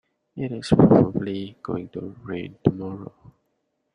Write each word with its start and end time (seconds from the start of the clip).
It 0.35 0.51
is 0.51 0.69
probably 0.69 1.57
going 1.61 1.89
to 1.89 2.15
rain 2.23 2.55
tomorrow. 2.63 3.13